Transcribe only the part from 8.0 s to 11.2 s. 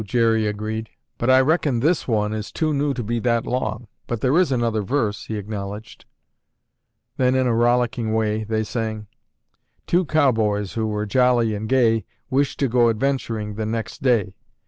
way they sang: "Two cowboys who were